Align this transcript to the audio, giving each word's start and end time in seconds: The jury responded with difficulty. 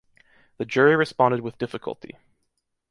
The 0.57 0.65
jury 0.65 0.95
responded 0.95 1.41
with 1.41 1.59
difficulty. 1.59 2.15